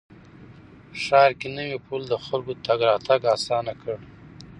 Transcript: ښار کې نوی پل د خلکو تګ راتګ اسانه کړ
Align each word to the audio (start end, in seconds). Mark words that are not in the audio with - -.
ښار 1.03 1.31
کې 1.39 1.47
نوی 1.57 1.77
پل 1.87 2.01
د 2.11 2.13
خلکو 2.25 2.53
تګ 2.65 2.79
راتګ 2.89 3.21
اسانه 3.35 3.73
کړ 3.81 3.97